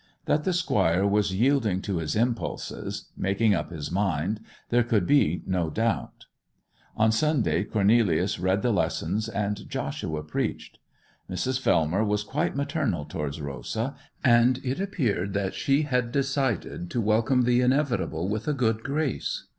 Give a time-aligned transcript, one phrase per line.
[0.25, 6.25] That the squire was yielding to his impulses—making up his mind—there could be no doubt.
[6.97, 10.79] On Sunday Cornelius read the lessons, and Joshua preached.
[11.29, 11.59] Mrs.
[11.61, 13.93] Fellmer was quite maternal towards Rosa,
[14.23, 19.45] and it appeared that she had decided to welcome the inevitable with a good grace.